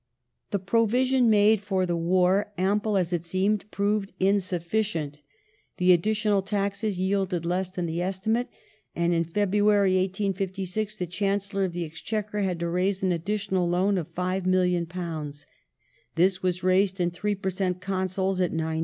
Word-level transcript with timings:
The 0.49 0.57
provision 0.57 1.29
made 1.29 1.61
for 1.61 1.85
the 1.85 1.95
war, 1.95 2.51
ample 2.57 2.97
as 2.97 3.13
it 3.13 3.23
seemed, 3.23 3.69
proved 3.69 4.13
in 4.19 4.39
sufficient; 4.39 5.21
the 5.77 5.91
additional 5.91 6.41
taxes 6.41 6.99
yielded 6.99 7.45
less 7.45 7.69
than 7.69 7.85
the 7.85 8.01
estimate; 8.01 8.49
and 8.95 9.13
in 9.13 9.23
February, 9.25 9.91
1856, 9.97 10.97
the 10.97 11.05
Chancellor 11.05 11.65
of 11.65 11.73
the 11.73 11.85
Exchequer 11.85 12.39
had 12.39 12.59
to 12.61 12.67
raise 12.67 13.03
an 13.03 13.11
additional 13.11 13.69
loan 13.69 13.95
of 13.99 14.11
£5,000,000. 14.15 15.45
This 16.15 16.41
was 16.41 16.63
raised 16.63 16.99
in 16.99 17.11
3 17.11 17.35
per 17.35 17.51
cent. 17.51 17.79
Consols 17.79 18.41
at 18.41 18.51
90. 18.51 18.79